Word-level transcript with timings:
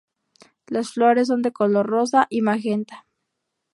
Las 0.65 0.93
flores 0.93 1.27
son 1.27 1.43
de 1.43 1.51
color 1.51 1.85
rosa 1.85 2.25
y 2.31 2.41
magenta. 2.41 3.05